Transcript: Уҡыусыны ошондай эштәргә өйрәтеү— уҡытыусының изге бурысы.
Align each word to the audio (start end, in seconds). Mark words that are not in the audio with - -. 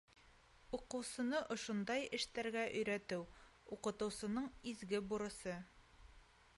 Уҡыусыны 0.77 1.41
ошондай 1.55 2.07
эштәргә 2.19 2.63
өйрәтеү— 2.79 3.27
уҡытыусының 3.77 4.49
изге 4.73 5.07
бурысы. 5.13 5.59